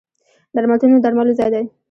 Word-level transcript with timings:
درملتون 0.55 0.89
د 0.93 0.97
درملو 1.05 1.37
ځای 1.39 1.49
دی. 1.53 1.63